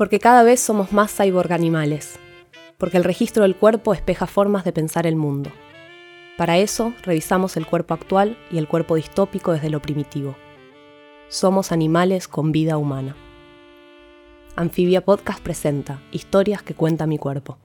[0.00, 2.18] Porque cada vez somos más cyborg animales.
[2.78, 5.50] Porque el registro del cuerpo espeja formas de pensar el mundo.
[6.38, 10.36] Para eso, revisamos el cuerpo actual y el cuerpo distópico desde lo primitivo.
[11.28, 13.14] Somos animales con vida humana.
[14.56, 17.58] Anfibia Podcast presenta Historias que cuenta mi cuerpo.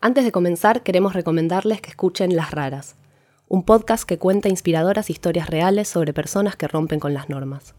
[0.00, 2.96] Antes de comenzar, queremos recomendarles que escuchen Las Raras,
[3.48, 7.74] un podcast que cuenta inspiradoras historias reales sobre personas que rompen con las normas.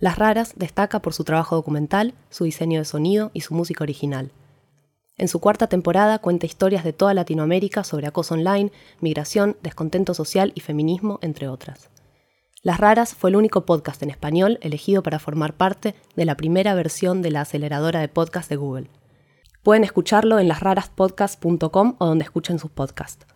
[0.00, 4.32] Las Raras destaca por su trabajo documental, su diseño de sonido y su música original.
[5.16, 10.52] En su cuarta temporada cuenta historias de toda Latinoamérica sobre acoso online, migración, descontento social
[10.54, 11.90] y feminismo, entre otras.
[12.62, 16.74] Las Raras fue el único podcast en español elegido para formar parte de la primera
[16.74, 18.90] versión de la aceleradora de podcast de Google.
[19.62, 23.26] Pueden escucharlo en lasraraspodcast.com o donde escuchen sus podcasts.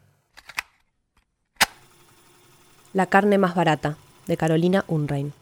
[2.95, 3.96] La carne más barata,
[4.27, 5.33] de Carolina Unrein.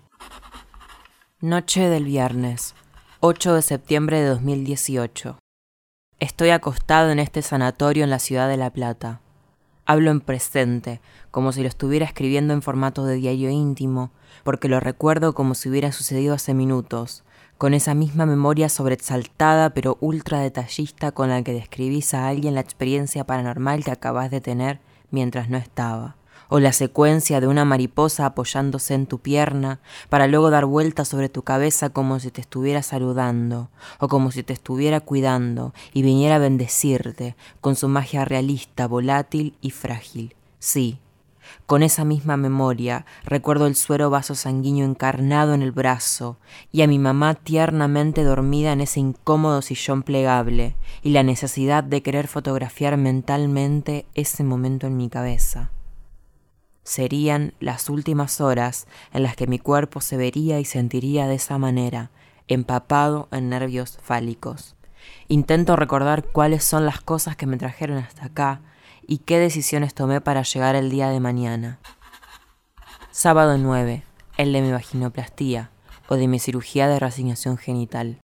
[1.41, 2.77] Noche del viernes,
[3.19, 5.37] 8 de septiembre de 2018.
[6.21, 9.21] Estoy acostado en este sanatorio en la ciudad de La Plata.
[9.85, 11.01] Hablo en presente,
[11.33, 14.13] como si lo estuviera escribiendo en formato de diario íntimo,
[14.45, 17.25] porque lo recuerdo como si hubiera sucedido hace minutos,
[17.59, 22.61] con esa misma memoria sobreexaltada pero ultra detallista con la que describís a alguien la
[22.61, 24.79] experiencia paranormal que acabas de tener
[25.11, 26.15] mientras no estaba
[26.49, 31.29] o la secuencia de una mariposa apoyándose en tu pierna para luego dar vueltas sobre
[31.29, 36.37] tu cabeza como si te estuviera saludando o como si te estuviera cuidando y viniera
[36.37, 40.35] a bendecirte con su magia realista, volátil y frágil.
[40.59, 40.99] Sí,
[41.67, 46.39] con esa misma memoria recuerdo el suero vaso sanguíneo encarnado en el brazo
[46.73, 52.03] y a mi mamá tiernamente dormida en ese incómodo sillón plegable y la necesidad de
[52.03, 55.71] querer fotografiar mentalmente ese momento en mi cabeza
[56.83, 61.59] serían las últimas horas en las que mi cuerpo se vería y sentiría de esa
[61.59, 62.11] manera,
[62.49, 64.77] empapado en nervios fálicos.
[65.29, 68.61] Intento recordar cuáles son las cosas que me trajeron hasta acá
[69.07, 71.79] y qué decisiones tomé para llegar el día de mañana.
[73.11, 74.05] Sábado 9,
[74.37, 75.71] el de mi vaginoplastía
[76.09, 78.19] o de mi cirugía de reasignación genital.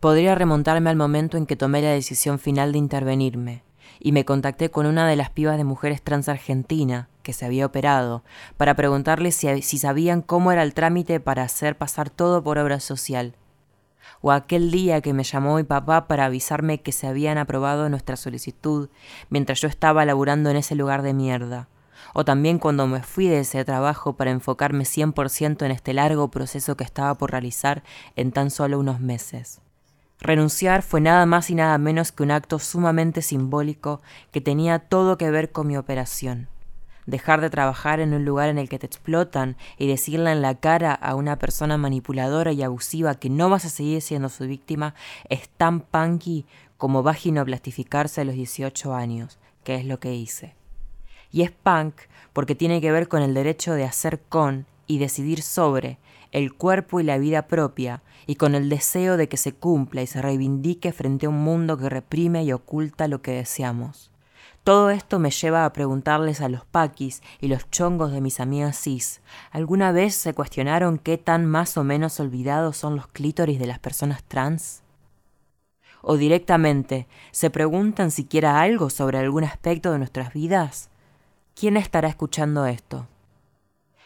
[0.00, 3.62] Podría remontarme al momento en que tomé la decisión final de intervenirme,
[3.98, 7.66] y me contacté con una de las pibas de mujeres trans argentina que se había
[7.66, 8.22] operado
[8.56, 12.80] para preguntarle si, si sabían cómo era el trámite para hacer pasar todo por obra
[12.80, 13.34] social.
[14.20, 18.16] O aquel día que me llamó mi papá para avisarme que se habían aprobado nuestra
[18.16, 18.90] solicitud
[19.30, 21.68] mientras yo estaba laburando en ese lugar de mierda.
[22.12, 26.76] O también cuando me fui de ese trabajo para enfocarme 100% en este largo proceso
[26.76, 27.82] que estaba por realizar
[28.16, 29.60] en tan solo unos meses.
[30.20, 34.02] Renunciar fue nada más y nada menos que un acto sumamente simbólico
[34.32, 36.48] que tenía todo que ver con mi operación.
[37.06, 40.54] Dejar de trabajar en un lugar en el que te explotan y decirle en la
[40.54, 44.94] cara a una persona manipuladora y abusiva que no vas a seguir siendo su víctima
[45.28, 46.46] es tan punky
[46.76, 50.54] como vaginoplastificarse a los 18 años, que es lo que hice.
[51.32, 51.94] Y es punk
[52.32, 55.98] porque tiene que ver con el derecho de hacer con y decidir sobre
[56.32, 60.06] el cuerpo y la vida propia, y con el deseo de que se cumpla y
[60.06, 64.09] se reivindique frente a un mundo que reprime y oculta lo que deseamos.
[64.64, 68.78] Todo esto me lleva a preguntarles a los paquis y los chongos de mis amigas
[68.78, 73.66] cis, ¿alguna vez se cuestionaron qué tan más o menos olvidados son los clítoris de
[73.66, 74.82] las personas trans?
[76.02, 80.90] ¿O directamente se preguntan siquiera algo sobre algún aspecto de nuestras vidas?
[81.54, 83.06] ¿Quién estará escuchando esto?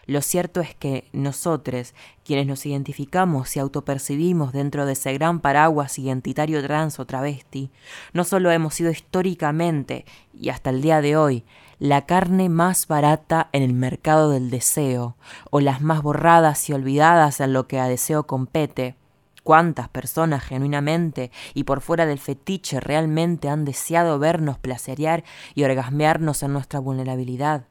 [0.06, 1.94] Lo cierto es que nosotros,
[2.24, 7.70] quienes nos identificamos y autopercibimos dentro de ese gran paraguas identitario trans o travesti,
[8.12, 11.44] no solo hemos sido históricamente, y hasta el día de hoy,
[11.78, 15.16] la carne más barata en el mercado del deseo,
[15.50, 18.96] o las más borradas y olvidadas en lo que a deseo compete,
[19.44, 25.22] cuántas personas genuinamente y por fuera del fetiche realmente han deseado vernos placerear
[25.54, 27.66] y orgasmearnos en nuestra vulnerabilidad,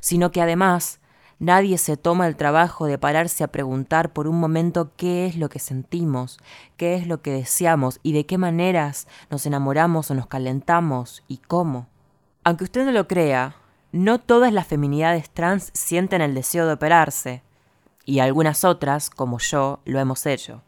[0.00, 0.97] sino que además
[1.40, 5.48] Nadie se toma el trabajo de pararse a preguntar por un momento qué es lo
[5.48, 6.38] que sentimos,
[6.76, 11.36] qué es lo que deseamos y de qué maneras nos enamoramos o nos calentamos y
[11.38, 11.86] cómo.
[12.42, 13.54] Aunque usted no lo crea,
[13.92, 17.42] no todas las feminidades trans sienten el deseo de operarse,
[18.04, 20.62] y algunas otras, como yo, lo hemos hecho.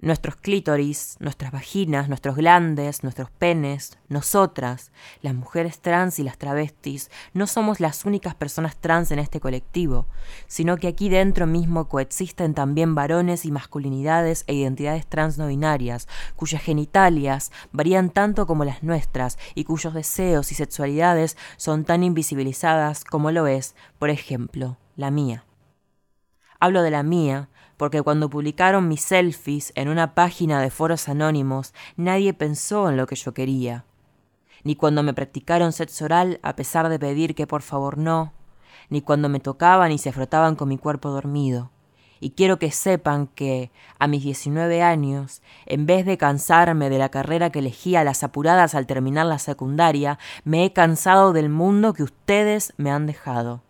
[0.00, 4.92] Nuestros clítoris, nuestras vaginas, nuestros glandes, nuestros penes, nosotras,
[5.22, 10.06] las mujeres trans y las travestis, no somos las únicas personas trans en este colectivo,
[10.46, 16.06] sino que aquí dentro mismo coexisten también varones y masculinidades e identidades trans no binarias,
[16.36, 23.02] cuyas genitalias varían tanto como las nuestras y cuyos deseos y sexualidades son tan invisibilizadas
[23.02, 25.44] como lo es, por ejemplo, la mía.
[26.60, 27.48] Hablo de la mía,
[27.78, 33.06] porque cuando publicaron mis selfies en una página de foros anónimos, nadie pensó en lo
[33.06, 33.86] que yo quería.
[34.64, 38.34] Ni cuando me practicaron sexo oral a pesar de pedir que por favor no,
[38.90, 41.70] ni cuando me tocaban y se frotaban con mi cuerpo dormido.
[42.20, 43.70] Y quiero que sepan que,
[44.00, 48.24] a mis 19 años, en vez de cansarme de la carrera que elegí a las
[48.24, 53.62] apuradas al terminar la secundaria, me he cansado del mundo que ustedes me han dejado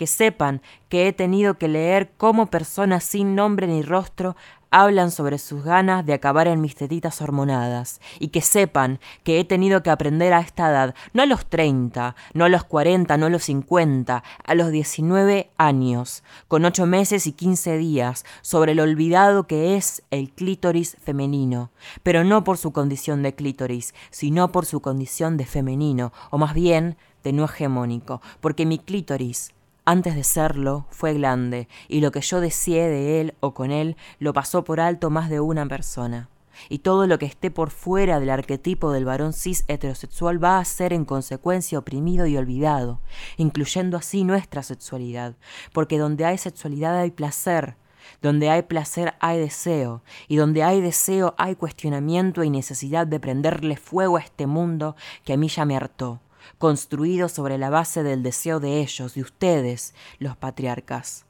[0.00, 4.34] que sepan que he tenido que leer cómo personas sin nombre ni rostro
[4.70, 9.44] hablan sobre sus ganas de acabar en mis tetitas hormonadas, y que sepan que he
[9.44, 13.26] tenido que aprender a esta edad, no a los 30, no a los 40, no
[13.26, 18.84] a los 50, a los 19 años, con 8 meses y 15 días, sobre lo
[18.84, 24.64] olvidado que es el clítoris femenino, pero no por su condición de clítoris, sino por
[24.64, 29.52] su condición de femenino, o más bien de no hegemónico, porque mi clítoris
[29.90, 33.96] antes de serlo, fue grande, y lo que yo deseé de él o con él
[34.20, 36.28] lo pasó por alto más de una persona.
[36.68, 40.64] Y todo lo que esté por fuera del arquetipo del varón cis heterosexual va a
[40.64, 43.00] ser en consecuencia oprimido y olvidado,
[43.36, 45.34] incluyendo así nuestra sexualidad,
[45.72, 47.74] porque donde hay sexualidad hay placer,
[48.22, 53.76] donde hay placer hay deseo, y donde hay deseo hay cuestionamiento y necesidad de prenderle
[53.76, 54.94] fuego a este mundo
[55.24, 56.20] que a mí ya me hartó
[56.58, 61.24] construido sobre la base del deseo de ellos, de ustedes, los patriarcas.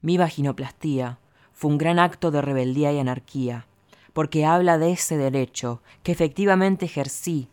[0.00, 1.18] Mi vaginoplastía
[1.52, 3.66] fue un gran acto de rebeldía y anarquía,
[4.12, 7.48] porque habla de ese derecho que efectivamente ejercí,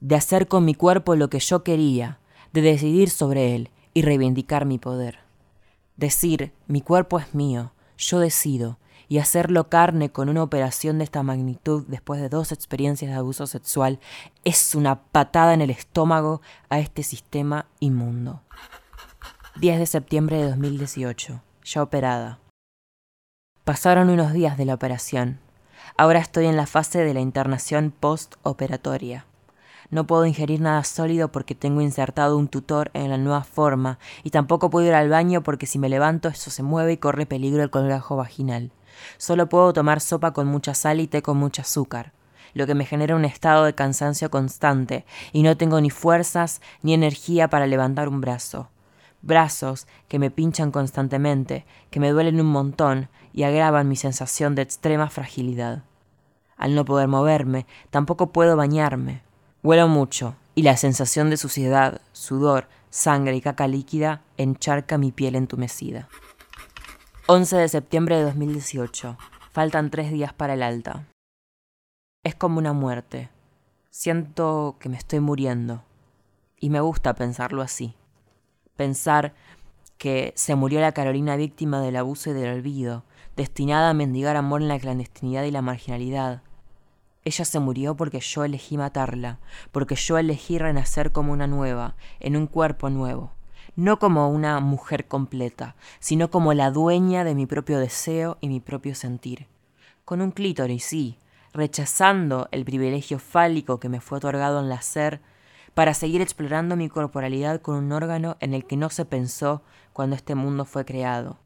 [0.00, 2.18] de hacer con mi cuerpo lo que yo quería,
[2.52, 5.20] de decidir sobre él y reivindicar mi poder.
[5.96, 8.78] Decir, mi cuerpo es mío, yo decido,
[9.14, 13.46] y hacerlo carne con una operación de esta magnitud después de dos experiencias de abuso
[13.46, 14.00] sexual
[14.42, 18.42] es una patada en el estómago a este sistema inmundo.
[19.60, 22.40] 10 de septiembre de 2018, ya operada.
[23.62, 25.38] Pasaron unos días de la operación.
[25.96, 29.26] Ahora estoy en la fase de la internación postoperatoria.
[29.90, 34.30] No puedo ingerir nada sólido porque tengo insertado un tutor en la nueva forma y
[34.30, 37.62] tampoco puedo ir al baño porque si me levanto eso se mueve y corre peligro
[37.62, 38.72] el colgajo vaginal.
[39.16, 42.12] Solo puedo tomar sopa con mucha sal y té con mucho azúcar,
[42.54, 46.94] lo que me genera un estado de cansancio constante, y no tengo ni fuerzas ni
[46.94, 48.68] energía para levantar un brazo.
[49.22, 54.62] Brazos que me pinchan constantemente, que me duelen un montón y agravan mi sensación de
[54.62, 55.82] extrema fragilidad.
[56.56, 59.22] Al no poder moverme, tampoco puedo bañarme.
[59.62, 65.34] Huelo mucho, y la sensación de suciedad, sudor, sangre y caca líquida encharca mi piel
[65.34, 66.08] entumecida.
[67.26, 69.16] 11 de septiembre de 2018.
[69.50, 71.06] Faltan tres días para el alta.
[72.22, 73.30] Es como una muerte.
[73.88, 75.82] Siento que me estoy muriendo.
[76.60, 77.94] Y me gusta pensarlo así.
[78.76, 79.32] Pensar
[79.96, 83.04] que se murió la Carolina víctima del abuso y del olvido,
[83.36, 86.42] destinada a mendigar amor en la clandestinidad y la marginalidad.
[87.24, 89.38] Ella se murió porque yo elegí matarla,
[89.72, 93.33] porque yo elegí renacer como una nueva, en un cuerpo nuevo
[93.76, 98.60] no como una mujer completa, sino como la dueña de mi propio deseo y mi
[98.60, 99.46] propio sentir.
[100.04, 101.18] Con un clítoris, sí,
[101.52, 105.20] rechazando el privilegio fálico que me fue otorgado en nacer,
[105.74, 109.62] para seguir explorando mi corporalidad con un órgano en el que no se pensó
[109.92, 111.38] cuando este mundo fue creado,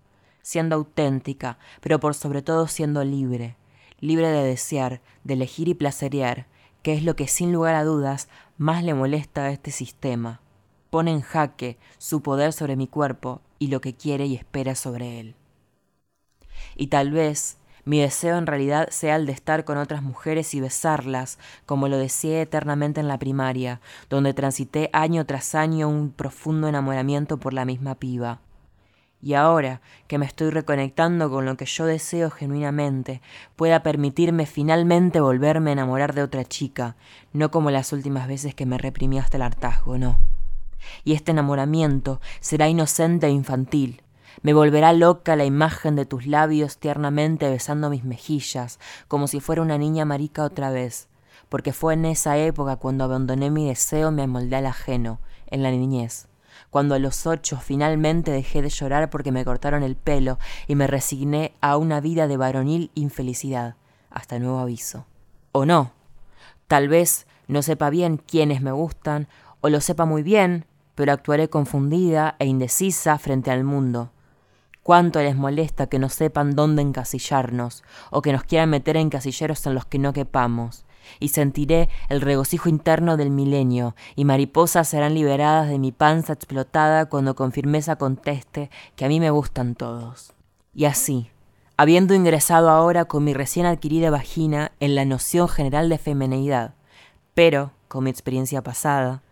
[0.43, 3.57] siendo auténtica, pero por sobre todo siendo libre,
[4.01, 6.47] libre de desear, de elegir y placerear,
[6.83, 10.41] que es lo que sin lugar a dudas más le molesta a este sistema,
[10.91, 15.21] pone en jaque su poder sobre mi cuerpo y lo que quiere y espera sobre
[15.21, 15.35] él.
[16.77, 20.61] Y tal vez mi deseo en realidad sea el de estar con otras mujeres y
[20.61, 23.81] besarlas, como lo deseé eternamente en la primaria,
[24.11, 28.41] donde transité año tras año un profundo enamoramiento por la misma piba.
[29.21, 33.21] Y ahora que me estoy reconectando con lo que yo deseo genuinamente,
[33.57, 36.95] pueda permitirme finalmente volverme a enamorar de otra chica,
[37.33, 40.21] no como las últimas veces que me reprimí hasta el hartazgo, no
[41.05, 44.03] y este enamoramiento será inocente e infantil.
[44.43, 49.63] Me volverá loca la imagen de tus labios tiernamente besando mis mejillas, como si fuera
[49.63, 51.09] una niña marica otra vez,
[51.49, 55.19] porque fue en esa época cuando abandoné mi deseo me amoldé al ajeno,
[55.51, 56.29] en la niñez,
[56.71, 60.87] cuando a los ocho finalmente dejé de llorar porque me cortaron el pelo y me
[60.87, 63.77] resigné a una vida de varonil infelicidad,
[64.11, 65.07] hasta nuevo aviso.
[65.53, 65.93] O no,
[66.67, 69.29] tal vez no sepa bien quiénes me gustan,
[69.61, 70.67] o lo sepa muy bien,
[70.99, 74.11] pero actuaré confundida e indecisa frente al mundo.
[74.83, 79.65] Cuánto les molesta que no sepan dónde encasillarnos, o que nos quieran meter en casilleros
[79.67, 80.87] en los que no quepamos,
[81.21, 87.07] y sentiré el regocijo interno del milenio, y mariposas serán liberadas de mi panza explotada
[87.07, 90.33] cuando con firmeza conteste que a mí me gustan todos.
[90.75, 91.31] Y así,
[91.77, 96.75] habiendo ingresado ahora con mi recién adquirida vagina en la noción general de femineidad,
[97.35, 99.23] pero, con mi experiencia pasada,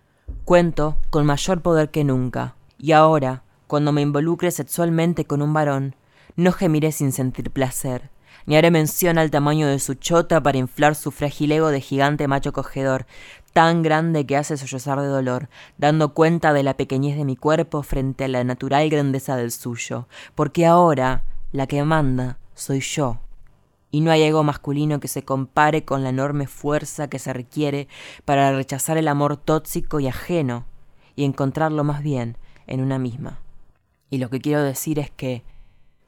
[0.45, 5.97] cuento con mayor poder que nunca, y ahora, cuando me involucre sexualmente con un varón,
[6.37, 8.11] no gemiré sin sentir placer,
[8.47, 12.29] ni haré mención al tamaño de su chota para inflar su frágil ego de gigante
[12.29, 13.07] macho cogedor,
[13.53, 17.83] tan grande que hace sollozar de dolor, dando cuenta de la pequeñez de mi cuerpo
[17.83, 23.26] frente a la natural grandeza del suyo, porque ahora la que manda soy yo.
[23.97, 27.89] Y no hay ego masculino que se compare con la enorme fuerza que se requiere
[28.27, 30.67] para rechazar el amor tóxico y ajeno
[31.15, 32.37] y encontrarlo más bien
[32.67, 33.39] en una misma.
[34.11, 35.45] Y lo que quiero decir es que,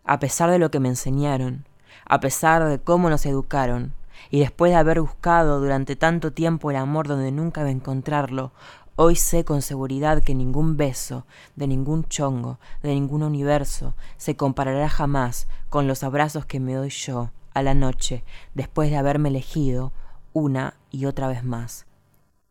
[0.05, 1.65] a pesar de lo que me enseñaron,
[2.05, 3.95] a pesar de cómo nos educaron,
[4.29, 8.53] y después de haber buscado durante tanto tiempo el amor donde nunca iba a encontrarlo,
[8.97, 11.25] hoy sé con seguridad que ningún beso,
[11.57, 16.91] de ningún chongo, de ningún universo, se comparará jamás con los abrazos que me doy
[16.91, 18.25] yo a la noche
[18.55, 19.93] después de haberme elegido
[20.33, 21.87] una y otra vez más.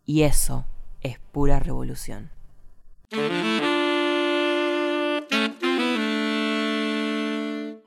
[0.06, 0.66] Y eso
[1.02, 2.30] es pura revolución.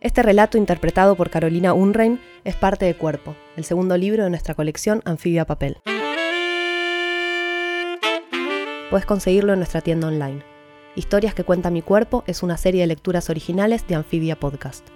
[0.01, 4.55] Este relato interpretado por Carolina Unrein es parte de Cuerpo, el segundo libro de nuestra
[4.55, 5.77] colección Anfibia Papel.
[8.89, 10.43] Puedes conseguirlo en nuestra tienda online.
[10.97, 14.89] Historias que cuenta mi cuerpo es una serie de lecturas originales de Anfibia Podcast.